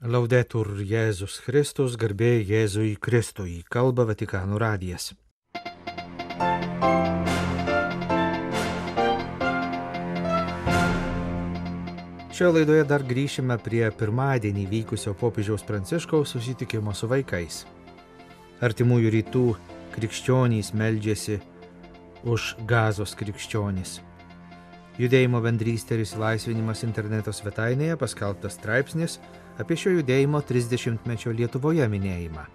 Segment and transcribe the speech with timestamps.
[0.00, 5.10] Laudetur Jėzus Kristus, garbė Jėzui Kristui, kalba Vatikanų radijas.
[12.32, 17.66] Šioje laidoje dar grįšime prie pirmadienį vykusio popiežiaus Pranciškaus susitikimo su vaikais.
[18.64, 19.44] Artimųjų rytų
[19.98, 21.42] krikščionys meldžiasi
[22.24, 23.98] už gazos krikščionys.
[24.96, 29.20] Judėjimo bendrystė ir įsilaisvinimas interneto svetainėje paskelbtas straipsnis
[29.60, 32.46] apie šio judėjimo 30-mečio Lietuvoje minėjimą.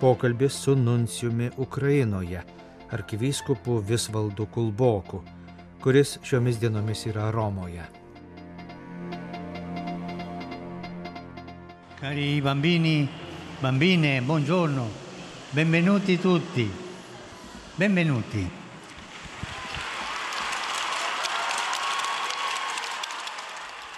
[0.00, 2.42] Pokalbis su nuncijumi Ukrainoje,
[2.90, 5.22] arkivyskupu Visvaldu Kulboku,
[5.82, 7.86] kuris šiomis dienomis yra Romoje.
[12.00, 13.08] Cari bambini,
[13.60, 14.88] bambine, buongiorno,
[15.52, 16.70] benvenuti tutti,
[17.76, 18.59] benvenuti.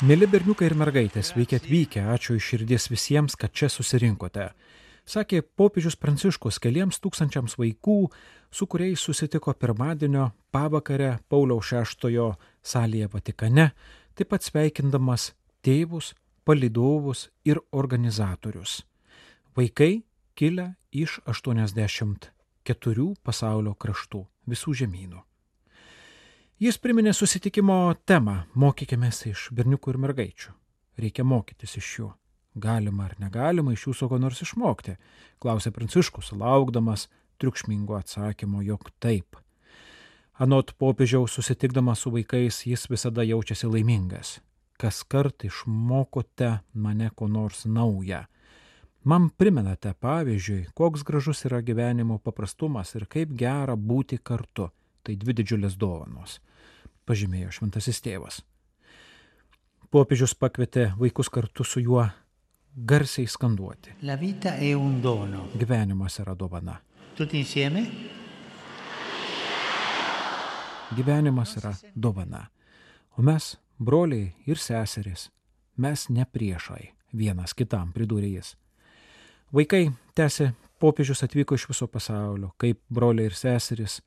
[0.03, 4.49] Mėly berniukai ir mergaitės, sveiki atvykę, ačiū iš širdies visiems, kad čia susirinkote.
[5.07, 8.11] Sakė popiežius Pranciškus keliems tūkstančiams vaikų,
[8.51, 12.35] su kuriais susitiko pirmadienio pavakarę Pauliaus VI
[12.67, 13.71] salėje Vatikane,
[14.19, 18.81] taip pat sveikindamas tėvus, palidovus ir organizatorius.
[19.55, 20.03] Vaikai
[20.35, 25.23] kilę iš 84 pasaulio kraštų, visų žemynų.
[26.63, 27.75] Jis priminė susitikimo
[28.07, 30.51] temą- mokykimės iš berniukų ir mergaičių.
[30.97, 32.11] Reikia mokytis iš jų.
[32.55, 34.95] Galima ar negalima iš jūsų ko nors išmokti,
[35.43, 37.09] klausė Pranciškus, laukdamas
[37.41, 39.37] triukšmingo atsakymo, jog taip.
[40.39, 44.39] Anot popiežiaus susitikdamas su vaikais jis visada jaučiasi laimingas.
[44.79, 48.27] Kas kart išmokote mane ko nors naują.
[49.03, 54.71] Man primenate, pavyzdžiui, koks gražus yra gyvenimo paprastumas ir kaip gera būti kartu.
[55.03, 56.39] Tai dvi didžiulės dovanos,
[57.09, 58.43] pažymėjo šventasis tėvas.
[59.93, 62.07] Popiežius pakvietė vaikus kartu su juo
[62.77, 63.97] garsiai skanduoti.
[65.03, 65.49] Dono.
[65.59, 66.79] Gyvenimas yra dovana.
[70.97, 72.47] Gyvenimas yra dovana.
[73.19, 75.31] O mes, broliai ir seserys,
[75.77, 78.55] mes ne priešai vienas kitam, pridūrė jis.
[79.53, 84.01] Vaikai, tęsė, popiežius atvyko iš viso pasaulio, kaip broliai ir seserys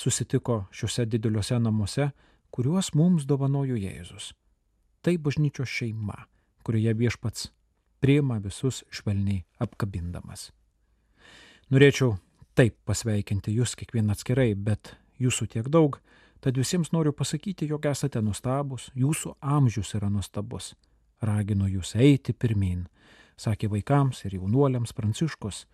[0.00, 2.10] susitiko šiuose dideliuose namuose,
[2.50, 4.32] kuriuos mums dovanojo Jėzus.
[5.04, 6.16] Tai bažnyčios šeima,
[6.64, 7.50] kurioje viešpats
[8.00, 10.48] priima visus švelniai apkabindamas.
[11.70, 12.16] Norėčiau
[12.56, 16.00] taip pasveikinti jūs kiekvieną atskirai, bet jūsų tiek daug,
[16.40, 20.74] tad visiems noriu pasakyti, jog esate nustabus, jūsų amžius yra nustabus.
[21.20, 22.86] Raginu jūs eiti pirmin,
[23.36, 25.66] sakė vaikams ir jaunuoliams Pranciškus,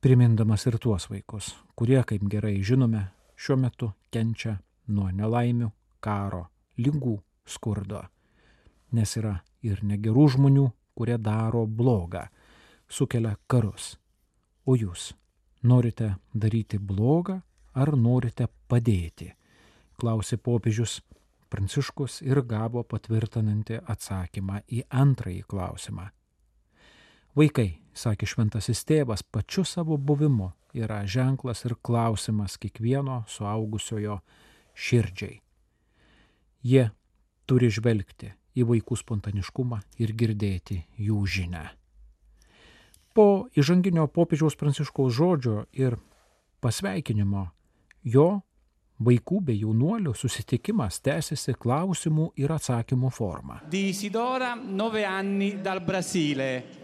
[0.00, 3.08] primindamas ir tuos vaikus, kurie, kaip gerai žinome,
[3.40, 4.58] šiuo metu kenčia
[4.92, 5.70] nuo nelaimių,
[6.04, 6.44] karo,
[6.76, 7.16] lygų,
[7.48, 8.04] skurdo.
[8.92, 10.66] Nes yra ir negerų žmonių,
[10.98, 12.26] kurie daro blogą,
[12.88, 13.94] sukelia karus.
[14.66, 15.12] O jūs
[15.62, 17.40] norite daryti blogą
[17.74, 19.32] ar norite padėti?
[20.00, 21.00] klausė popiežius
[21.50, 26.04] Pranciškus ir gavo patvirtinantį atsakymą į antrąjį klausimą.
[27.34, 34.20] Vaikai, sakė šventasis tėvas, pačiu savo buvimu yra ženklas ir klausimas kiekvieno suaugusiojo
[34.74, 35.40] širdžiai.
[36.62, 36.90] Jie
[37.48, 41.64] turi žvelgti į vaikų spontaniškumą ir girdėti jų žinę.
[43.14, 45.96] Po įžanginio popiežiaus pranciškaus žodžio ir
[46.62, 47.48] pasveikinimo
[48.06, 48.28] jo
[49.00, 53.60] vaikų bei jaunuolių susitikimas tęsiasi klausimų ir atsakymų forma.
[53.70, 56.79] Di Isidora, 9 anni dal Brasile.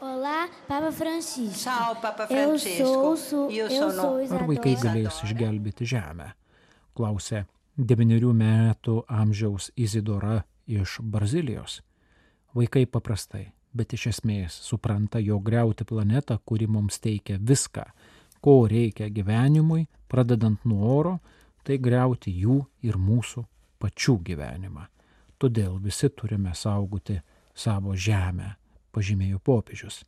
[0.00, 1.58] Olá, Papa Francisco.
[1.58, 3.16] Ciao Papa Eu Francesco.
[3.16, 6.28] sou, eu sou Ar vaikai galės išgelbėti žemę?
[6.94, 7.40] Klausė
[7.74, 11.80] devyniarių metų amžiaus Izidora iš Brazilijos.
[12.54, 17.88] Vaikai paprastai, bet iš esmės supranta, jog greuti planetą, kuri mums teikia viską,
[18.38, 21.16] ko reikia gyvenimui, pradedant nuo oro,
[21.66, 23.42] tai greuti jų ir mūsų
[23.82, 24.86] pačių gyvenimą.
[25.42, 27.18] Todėl visi turime saugoti
[27.50, 28.54] savo žemę,
[28.98, 30.02] pažymėjo popiežius.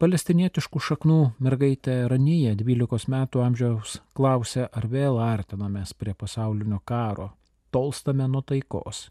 [0.00, 7.30] Palestinietiškų šaknų mergaitė Ranyje 12 metų amžiaus klausė, ar vėl artinamės prie pasaulinio karo,
[7.70, 9.10] tolstame nuo taikos.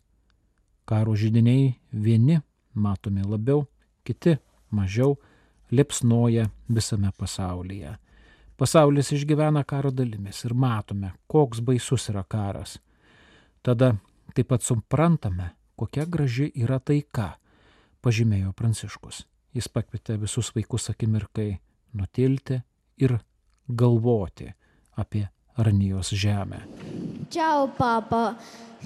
[0.89, 2.39] Karo žydiniai vieni
[2.73, 3.67] matomi labiau,
[4.01, 4.39] kiti
[4.73, 5.19] mažiau
[5.69, 7.93] liepsnoja visame pasaulyje.
[8.57, 12.79] Pasaulis išgyvena karo dalimis ir matome, koks baisus yra karas.
[13.61, 13.93] Tada
[14.33, 17.35] taip pat suprantame, kokia graži yra taika,
[18.01, 19.25] pažymėjo Pranciškus.
[19.53, 21.59] Jis pakvietė visus vaikus akimirkai
[21.97, 22.61] nutilti
[23.01, 23.17] ir
[23.67, 24.49] galvoti
[24.97, 26.63] apie Ranijos žemę.
[27.29, 28.37] Tchau, Papa.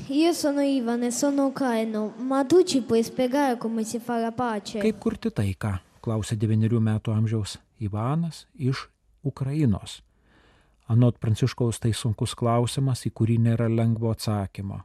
[0.10, 4.32] Io sono Ivan e sono ucraino, ma tu ci puoi spiegare come si fa la
[4.32, 4.80] pace?
[4.80, 5.78] Kaip kurti taiką?
[6.04, 8.88] klausė devynerių metų amžiaus Ivanas iš
[9.24, 10.02] Ukrainos.
[10.92, 14.82] Anot Pranciškaus tai sunkus klausimas, į kurį nėra lengvo atsakymo.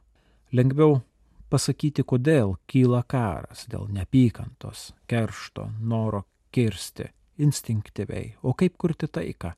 [0.55, 1.01] Lengviau
[1.49, 7.09] pasakyti, kodėl kyla karas dėl neapykantos, keršto, noro kirsti,
[7.39, 9.53] instinktyviai, o kaip kurti taiką.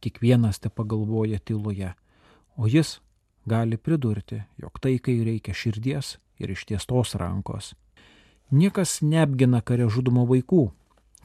[0.00, 1.92] Kiekvienas te pagalvoja tyloje,
[2.56, 2.98] o jis
[3.48, 7.74] gali pridurti, jog taikai reikia širdies ir ištiestos rankos.
[8.50, 10.70] Niekas neapgina kare žudomo vaikų,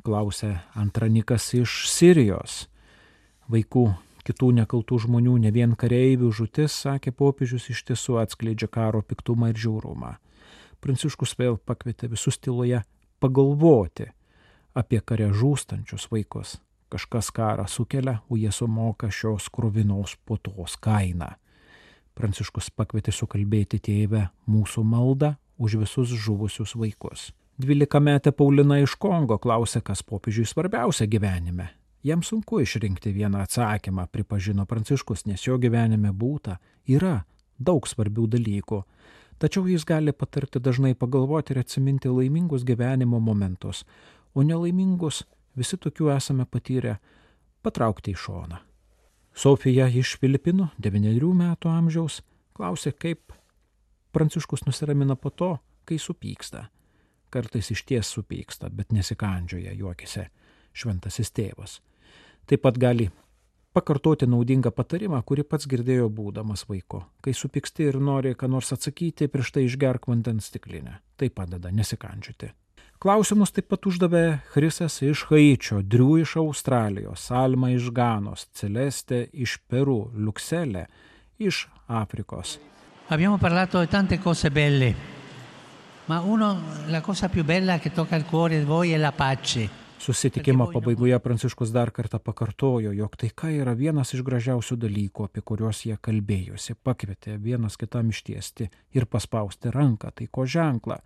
[0.05, 2.65] klausė antranikas iš Sirijos.
[3.49, 3.87] Vaikų
[4.25, 9.61] kitų nekaltų žmonių, ne vien kareivių žutis, sakė popiežius, iš tiesų atskleidžia karo piktumą ir
[9.61, 10.15] žiaurumą.
[10.81, 12.83] Pranciškus vėl pakvietė visus tyloje
[13.23, 14.09] pagalvoti
[14.75, 16.57] apie kare žūstančius vaikus.
[16.91, 21.31] Kažkas karą sukelia, o jie sumoka šios kruvinos putos kainą.
[22.15, 27.31] Pranciškus pakvietė sukalbėti tėvę mūsų maldą už visus žuvusius vaikus.
[27.59, 31.69] Dvylikametė Paulina iš Kongo klausė, kas popiežiui svarbiausia gyvenime.
[32.05, 37.23] Jam sunku išrinkti vieną atsakymą, pripažino Pranciškus, nes jo gyvenime būta, yra
[37.57, 38.77] daug svarbių dalykų.
[39.41, 43.81] Tačiau jis gali patarti dažnai pagalvoti ir atsiminti laimingus gyvenimo momentus,
[44.37, 45.23] o nelaimingus
[45.57, 46.99] visi tokių esame patyrę
[47.65, 48.61] patraukti į šoną.
[49.33, 52.19] Sofija iš Filipinų, 9 metų amžiaus,
[52.53, 53.33] klausė, kaip
[54.13, 55.55] Pranciškus nusiramina po to,
[55.89, 56.67] kai supyksta.
[57.33, 60.29] Kartais iš ties supyksta, bet nesikandžioja juokise
[60.71, 61.79] šventasis tėvas.
[62.45, 63.09] Taip pat gali
[63.75, 67.01] pakartoti naudingą patarimą, kurį pats girdėjo būdamas vaiko.
[67.25, 70.99] Kai supyksti ir nori ką nors atsakyti, prieš tai išgerk vandens stiklinę.
[71.17, 72.51] Tai padeda nesikandžioti.
[73.01, 79.57] Klausimus taip pat uždavė Chrisas iš Haičio, Driu iš Australijos, Salma iš Ganos, Celeste iš
[79.67, 80.85] Peru, Luxelė
[81.37, 82.55] iš Afrikos.
[83.09, 84.95] Abbiamo parlato di tante cose belle,
[86.07, 86.57] ma uno,
[86.87, 89.84] la cosa più bella che tocca al cuore di voi è la pace.
[89.99, 95.81] Susitikimo pabaigoje Pranciškus dar kartą pakartojo, jog taika yra vienas iš gražiausių dalykų, apie kuriuos
[95.87, 100.99] jie kalbėjosi, pakvietė vienas kitam ištiesti ir paspausti ranką, taiko ženklą.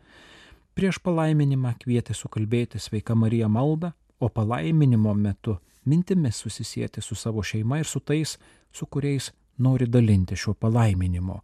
[0.76, 7.80] Prieš palaiminimą kvietė sukalbėti sveika Marija maldą, o palaiminimo metu mintimis susisieti su savo šeima
[7.80, 8.38] ir su tais,
[8.72, 11.40] su kuriais nori dalinti šiuo palaiminimu.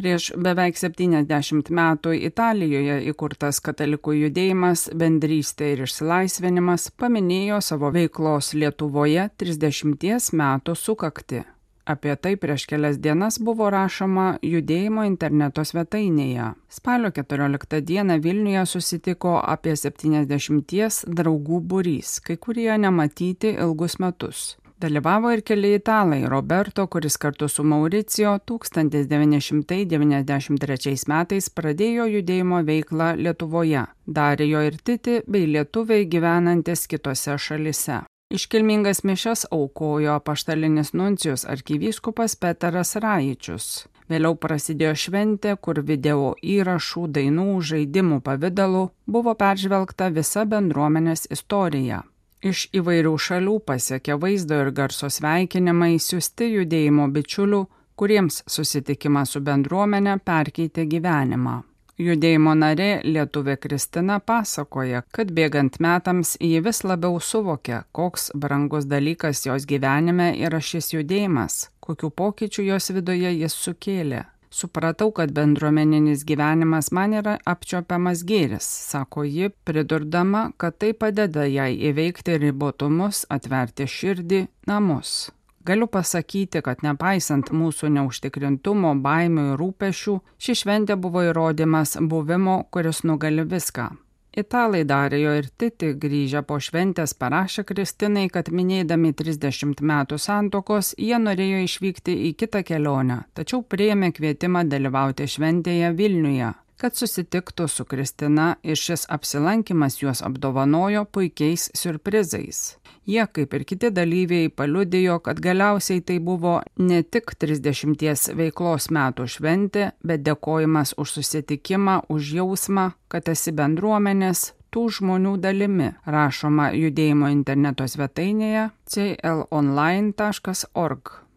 [0.00, 9.26] Prieš beveik 70 metų Italijoje įkurtas katalikų judėjimas Bendrystė ir išsilaisvinimas paminėjo savo veiklos Lietuvoje
[9.42, 11.42] 30 metų sukakti.
[11.84, 16.48] Apie tai prieš kelias dienas buvo rašoma judėjimo interneto svetainėje.
[16.72, 24.54] Spalio 14 dieną Vilniuje susitiko apie 70 draugų būrys, kai kurie nematyti ilgus metus.
[24.80, 33.86] Dalyvavo ir keli italai- Roberto, kuris kartu su Mauricijo 1993 metais pradėjo judėjimo veiklą Lietuvoje,
[34.06, 38.00] Darijo ir Titi bei lietuviai gyvenantis kitose šalise.
[38.30, 43.86] Iškilmingas mišes aukojo paštalinis nuncijus arkivyskupas Peteras Rajičius.
[44.08, 52.02] Vėliau prasidėjo šventė, kur video įrašų, dainų, žaidimų pavydalu buvo peržvelgta visa bendruomenės istorija.
[52.40, 57.66] Iš įvairių šalių pasiekė vaizdo ir garso sveikinimai siūsti judėjimo bičiulių,
[58.00, 61.58] kuriems susitikimas su bendruomenė perkeitė gyvenimą.
[62.00, 69.44] Judėjimo narė Lietuvė Kristina pasakoja, kad bėgant metams ji vis labiau suvokia, koks brangus dalykas
[69.44, 74.24] jos gyvenime yra šis judėjimas, kokiu pokyčiu jos viduje jis sukėlė.
[74.50, 81.70] Supratau, kad bendruomeninis gyvenimas man yra apčiopiamas gėris, sako ji, pridurdama, kad tai padeda jai
[81.90, 85.30] įveikti ribotumus, atverti širdį, namus.
[85.62, 93.04] Galiu pasakyti, kad nepaisant mūsų neužtikrintumo, baimių ir rūpešių, ši šventė buvo įrodymas buvimo, kuris
[93.06, 93.92] nugali viską.
[94.36, 101.18] Italai Darijo ir Titi grįžę po šventės parašė Kristinai, kad minėdami 30 metų santokos jie
[101.18, 108.54] norėjo išvykti į kitą kelionę, tačiau prieėmė kvietimą dalyvauti šventėje Vilniuje, kad susitiktų su Kristina
[108.64, 112.80] ir šis apsilankimas juos apdovanojo puikiais surprizais.
[113.10, 119.26] Jie, kaip ir kiti dalyviai, paliudijo, kad galiausiai tai buvo ne tik 30 veiklos metų
[119.34, 127.28] šventė, bet dėkojimas už susitikimą, už jausmą, kad esi bendruomenės, tų žmonių dalimi, rašoma judėjimo
[127.32, 131.29] interneto svetainėje clonline.org.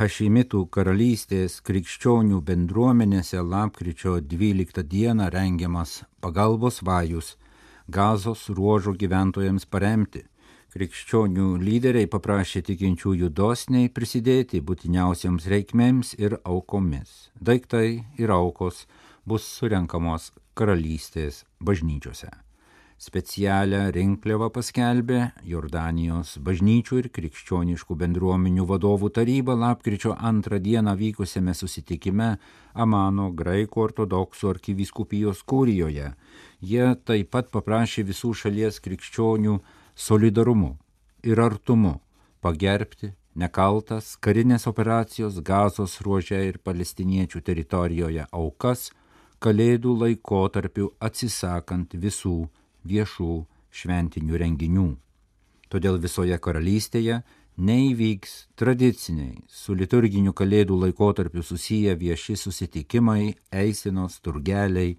[0.00, 7.34] Hašimitų karalystės krikščionių bendruomenėse lapkričio 12 dieną rengiamas pagalbos vajus
[7.84, 10.24] gazos ruožo gyventojams paremti,
[10.70, 17.32] Krikščionių lyderiai paprašė tikinčiųjų dosniai prisidėti būtiniausiams reikmėms ir aukomis.
[17.36, 18.86] Daiktai ir aukos
[19.26, 22.30] bus surenkamos karalystės bažnyčiose.
[23.00, 32.26] Specialią rinkliavą paskelbė Jordanijos bažnyčių ir krikščioniškų bendruomenių vadovų taryba lapkričio antrą dieną vykusiame susitikime
[32.74, 36.10] Amano graikų ortodoksų arkivyskupijos kūrijoje.
[36.60, 39.56] Jie taip pat paprašė visų šalies krikščionių
[39.96, 40.74] solidarumu
[41.24, 41.96] ir artumu
[42.44, 48.90] pagerbti nekaltas karinės operacijos gazos ruožė ir palestiniečių teritorijoje aukas,
[49.40, 52.50] kalėdų laikotarpiu atsisakant visų
[52.84, 53.32] viešų
[53.70, 54.88] šventinių renginių.
[55.70, 57.20] Todėl visoje karalystėje
[57.60, 64.96] neįvyks tradiciniai su liturginiu kalėdų laikotarpiu susiję vieši susitikimai, eisinos, turgeliai,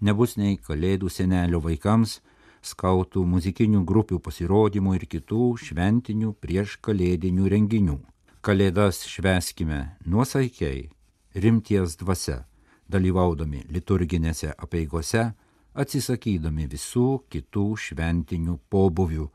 [0.00, 2.20] nebus nei kalėdų senelio vaikams,
[2.62, 7.98] skautų muzikinių grupių pasirodymų ir kitų šventinių prieš kalėdinių renginių.
[8.46, 10.88] Kalėdas šveskime nuosaikiai,
[11.34, 12.44] rimties dvasia,
[12.88, 15.32] dalyvaudami liturginėse apieigose,
[15.76, 19.26] atsisakydami visų kitų šventinių pobuvių,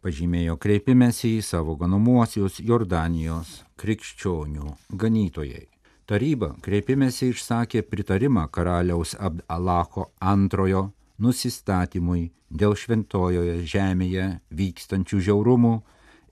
[0.00, 5.66] pažymėjo kreipimėsi į savo ganomuosius Jordanijos krikščionių ganytojai.
[6.10, 10.88] Taryba kreipimėsi išsakė pritarimą karaliaus Abd Alacho antrojo
[11.22, 15.76] nusistatymui dėl šventojoje žemėje vykstančių žiaurumų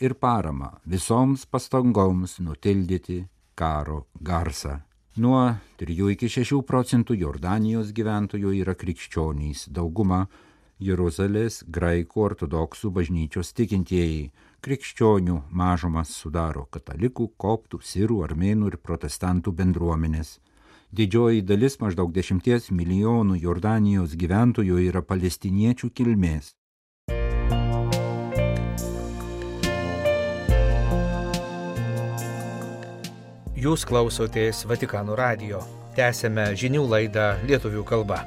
[0.02, 3.22] ir parama visoms pastangoms nutildyti
[3.54, 4.87] karo garsą.
[5.18, 10.28] Nuo 3 iki 6 procentų Jordanijos gyventojų yra krikščionys, dauguma
[10.78, 14.28] Jeruzalės graikų ortodoksų bažnyčios tikintieji.
[14.62, 20.36] Krikščionių mažumas sudaro katalikų, koptų, sirų, armėnų ir protestantų bendruomenės.
[20.94, 26.54] Didžioji dalis maždaug 10 milijonų Jordanijos gyventojų yra palestiniečių kilmės.
[33.58, 35.58] Jūs klausotės Vatikano radio.
[35.96, 38.20] Tęsėme žinių laidą lietuvių kalba.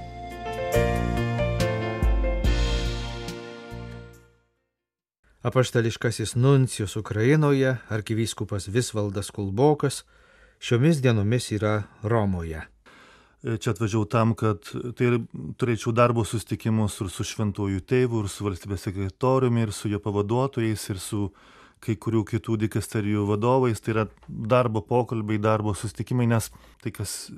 [5.48, 10.02] Apaštališkasis nuncijus Ukrainoje, arkivyskupas Visvaldas Kulbokas,
[10.60, 12.66] šiomis dienomis yra Romoje.
[13.40, 14.68] Čia atvažiavau tam, kad
[15.00, 15.14] tai
[15.56, 20.90] turėčiau darbo susitikimus ir su šventuoju tėvu, ir su valstybės sekretoriumi, ir su jo pavaduotojais,
[20.92, 21.30] ir su
[21.82, 23.82] kai kurių kitų dikasterijų vadovais.
[23.82, 26.52] Tai yra darbo pokalbiai, darbo susitikimai, nes
[26.84, 27.32] tai, kas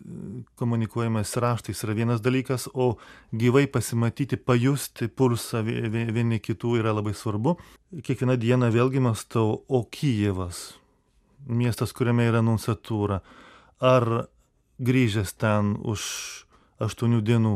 [0.59, 2.97] komunikuojamas raštais, yra vienas dalykas, o
[3.31, 7.57] gyvai pasimatyti, pajusti pulsą vieni kitų yra labai svarbu.
[8.03, 10.73] Kiekvieną dieną vėlgi mastau, o Kyjevas,
[11.47, 13.21] miestas, kuriame yra nunciatūra,
[13.83, 14.09] ar
[14.83, 16.01] grįžęs ten už
[16.83, 17.53] aštuonių dienų,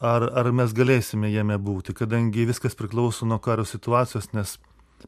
[0.00, 4.56] ar, ar mes galėsime jame būti, kadangi viskas priklauso nuo karo situacijos, nes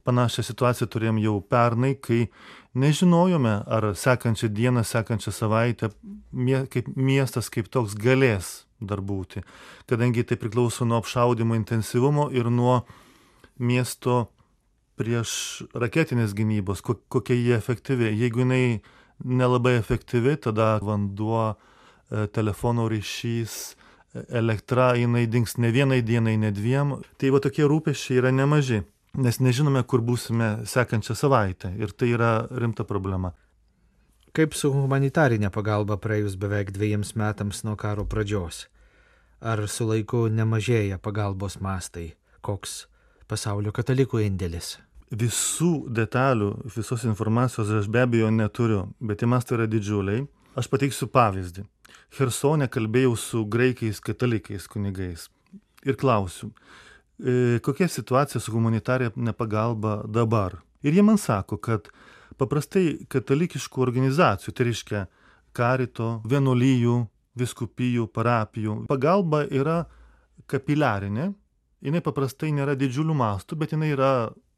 [0.07, 2.29] panašią situaciją turėjom jau pernai, kai
[2.75, 5.91] nežinojome, ar sekančią dieną, sekančią savaitę
[6.33, 9.43] mie, kaip miestas kaip toks galės dar būti,
[9.91, 12.85] kadangi tai priklauso nuo apšaudimo intensyvumo ir nuo
[13.59, 14.31] miesto
[15.01, 18.13] prieš raketinės gynybos, kokia jie efektyvi.
[18.21, 18.81] Jeigu jinai
[19.25, 21.57] nelabai efektyvi, tada vanduo,
[22.11, 23.77] e, telefono ryšys,
[24.15, 26.99] e, elektra, jinai dings ne vienai dienai, ne dviem.
[27.17, 28.83] Tai va tokie rūpešiai yra nemaži,
[29.15, 33.33] nes nežinome, kur būsime sekančią savaitę ir tai yra rimta problema.
[34.37, 38.69] Kaip su humanitarinė pagalba praėjus beveik dviejams metams nuo karo pradžios?
[39.41, 42.13] Ar su laiku nemažėja pagalbos mastai?
[42.41, 42.85] Koks
[43.27, 44.77] pasaulio katalikų indėlis?
[45.11, 50.27] visų detalių, visos informacijos aš be abejo neturiu, bet tie mastai yra didžiuliai.
[50.59, 51.65] Aš pateiksiu pavyzdį.
[52.19, 55.29] Hersone kalbėjau su graikais katalikais kunigais
[55.87, 56.51] ir klausiu,
[57.65, 60.61] kokia situacija su humanitarinė pagalba dabar.
[60.83, 61.91] Ir jie man sako, kad
[62.41, 65.07] paprastai katalikiškų organizacijų, tai reiškia
[65.57, 66.97] karito, vienuolyjų,
[67.41, 69.83] viskupijų, parapijų, pagalba yra
[70.51, 71.31] kapiliarinė,
[71.85, 74.13] jinai paprastai nėra didžiulių mastų, bet jinai yra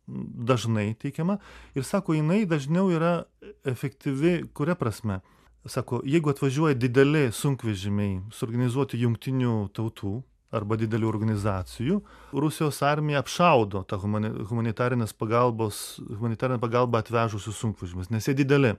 [0.07, 1.38] dažnai teikiama
[1.78, 3.23] ir sako, jinai dažniau yra
[3.64, 5.21] efektyvi, kuria prasme.
[5.62, 10.16] Sako, jeigu atvažiuoja dideli sunkvežimiai suorganizuoti jungtinių tautų
[10.52, 12.00] arba didelių organizacijų,
[12.32, 18.75] Rusijos armija apšaudo tą humanitarinės pagalbos, humanitarinę pagalbą atvežusius sunkvežimius, nes jie dideli.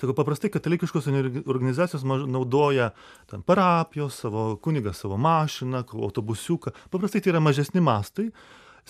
[0.00, 1.10] Sako, paprastai katalikiškos
[1.44, 2.88] organizacijos naudoja
[3.28, 6.72] ten parapijos, savo kunigą, savo mašiną, autobusiuką.
[6.90, 8.30] Paprastai tai yra mažesni mastai,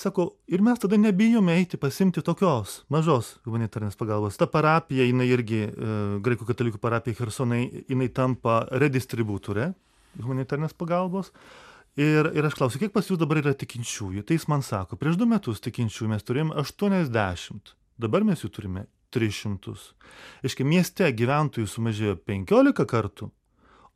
[0.00, 4.38] Sako, ir mes tada nebijome eiti pasimti tokios mažos humanitarinės pagalbos.
[4.40, 9.72] Ta parapija, jinai irgi, e, graikų katalikų parapija Hersonai, jinai tampa redistributorė
[10.22, 11.32] humanitarinės pagalbos.
[11.98, 14.22] Ir, ir aš klausiu, kiek pas jūs dabar yra tikinčiųjų?
[14.22, 18.86] Tai jis man sako, prieš du metus tikinčiųjų mes turėjome 80, dabar mes jų turime
[19.10, 19.74] 300.
[20.46, 23.30] Iškai mieste gyventojų sumažėjo 15 kartų,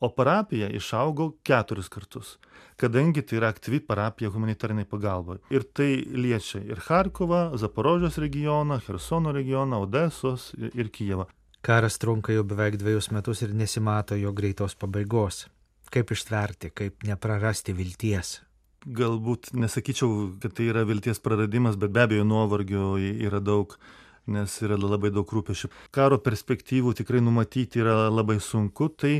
[0.02, 2.34] o parapija išaugo 4 kartus,
[2.76, 5.38] kadangi tai yra aktyvi parapija humanitariniai pagalbai.
[5.54, 11.28] Ir tai liečia ir Harkovą, Zaporožės regioną, Hersono regioną, Odesos ir, Kijevą.
[11.64, 15.46] Karas trunka jau beveik dviejus metus ir nesimato jo greitos pabaigos.
[15.94, 18.40] Kaip ištverti, kaip neprarasti vilties?
[18.84, 23.78] Galbūt nesakyčiau, kad tai yra vilties praradimas, bet be abejo nuovargio yra daug
[24.26, 25.70] nes yra labai daug rūpešių.
[25.94, 29.18] Karo perspektyvų tikrai numatyti yra labai sunku, tai,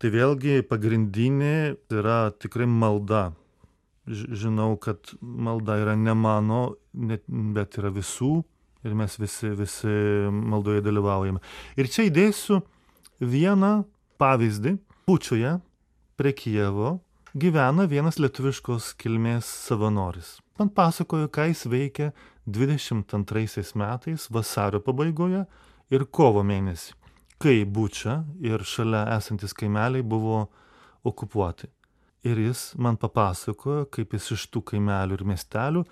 [0.00, 3.30] tai vėlgi pagrindinė yra tikrai malda.
[4.08, 6.62] Žinau, kad malda yra ne mano,
[6.94, 8.38] bet yra visų
[8.86, 9.94] ir mes visi, visi
[10.32, 11.42] maldoje dalyvaujame.
[11.76, 12.62] Ir čia įdėsiu
[13.20, 13.82] vieną
[14.20, 14.78] pavyzdį.
[15.08, 15.54] Pučioje
[16.18, 16.98] prie Kievo
[17.38, 20.38] gyvena vienas lietuviškos kilmės savanoris.
[20.58, 22.08] Man pasakojo, ką jis veikia
[22.42, 25.44] 22 metais vasario pabaigoje
[25.94, 26.96] ir kovo mėnesį,
[27.38, 30.48] kai Bučia ir šalia esantis kaimeliai buvo
[31.06, 31.70] okupuoti.
[32.26, 35.84] Ir jis man papasakojo, kaip jis iš tų kaimelių ir miestelių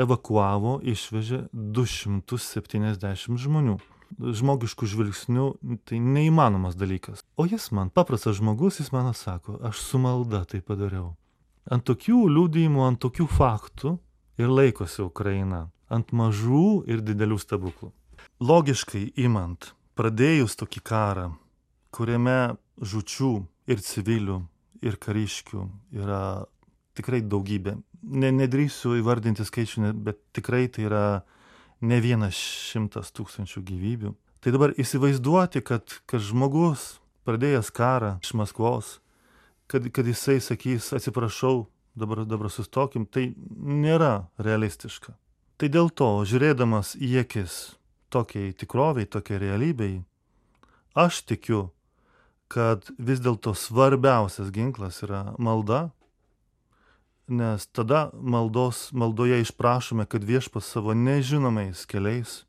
[0.00, 3.76] evakuavo, išvežė 270 žmonių.
[4.14, 5.46] Žmogiškų žvilgsnių
[5.88, 7.24] tai neįmanomas dalykas.
[7.36, 11.14] O jis man, paprastas žmogus, jis man sako, aš su malda tai padariau.
[11.66, 13.96] Ant tokių liūdėjimų, ant tokių faktų
[14.38, 17.90] ir laikosi Ukraina ant mažų ir didelių stebuklų.
[18.44, 21.28] Logiškai imant, pradėjus tokį karą,
[21.94, 23.32] kuriame žučių
[23.70, 24.40] ir civilių,
[24.84, 25.64] ir kariškių
[25.96, 26.44] yra
[26.98, 27.76] tikrai daugybė.
[28.04, 31.04] Ne, nedrįsiu įvardinti skaičių, bet tikrai tai yra
[31.80, 34.14] ne vienas šimtas tūkstančių gyvybių.
[34.44, 38.98] Tai dabar įsivaizduoti, kad, kad žmogus pradėjęs karą iš Maskvos,
[39.66, 41.66] kad, kad jisai sakys atsiprašau,
[41.96, 45.14] dabar, dabar sustokim, tai nėra realistiška.
[45.56, 47.76] Tai dėl to, žiūrėdamas į akis
[48.12, 50.02] tokiai tikroviai, tokiai realybei,
[50.94, 51.68] aš tikiu,
[52.52, 55.88] kad vis dėlto svarbiausias ginklas yra malda,
[57.28, 62.44] nes tada maldos, maldoje išprašome, kad viešpas savo nežinomais keliais,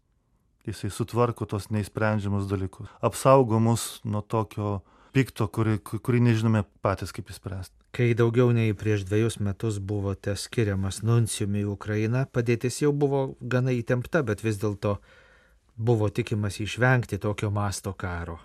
[0.66, 4.82] jisai sutvarko tos neįsprendžiamus dalykus, apsaugo mus nuo tokio
[5.16, 7.76] pikto, kurį, kurį nežinome patys kaip įspręsti.
[7.96, 13.72] Kai daugiau nei prieš dviejus metus buvote skiriamas nuncijumi į Ukrainą, padėtis jau buvo gana
[13.72, 14.98] įtempta, bet vis dėlto
[15.76, 18.42] buvo tikimas išvengti tokio masto karo.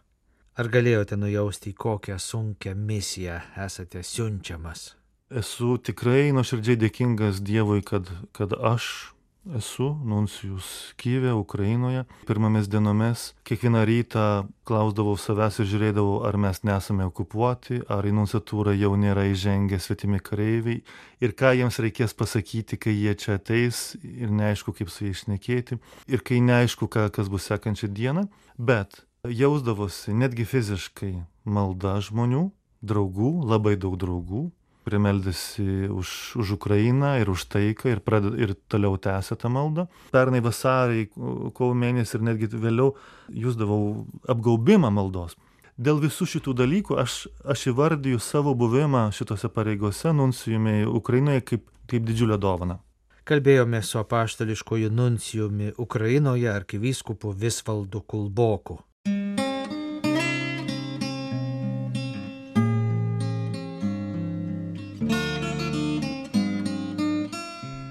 [0.55, 5.00] Ar galėjote nujausti, kokią sunkę misiją esate siunčiamas?
[5.31, 9.15] Esu tikrai nuoširdžiai dėkingas Dievui, kad, kad aš
[9.55, 12.03] esu nuncijus Kyvė, Ukrainoje.
[12.27, 14.25] Pirmomis dienomis kiekvieną rytą
[14.67, 20.19] klausdavau savęs ir žiūrėdavau, ar mes nesame okupuoti, ar į nunciatūrą jau nėra įžengę svetimi
[20.19, 20.83] kareiviai
[21.23, 25.79] ir ką jiems reikės pasakyti, kai jie čia ateis ir neaišku, kaip su jais šnekėti
[26.11, 28.27] ir kai neaišku, ką, kas bus sekančią dieną,
[28.59, 32.49] bet jausdavosi netgi fiziškai malda žmonių,
[32.83, 34.49] draugų, labai daug draugų,
[34.85, 36.09] kurie meldėsi už,
[36.41, 39.87] už Ukrainą ir už taiką ir, praded, ir toliau tęsė tą maldą.
[40.15, 41.07] Pernai vasarį,
[41.55, 42.95] kovo mėnesį ir netgi vėliau
[43.29, 45.37] jūsdavau apgaubimą maldos.
[45.81, 52.05] Dėl visų šitų dalykų aš, aš įvardyju savo buvimą šitose pareigose nuncijumi Ukrainoje kaip, kaip
[52.05, 52.81] didžiulę dovaną.
[53.25, 58.81] Kalbėjome su apaštališkoju nuncijumi Ukrainoje arkivyskupu Visvaldu Kulboku.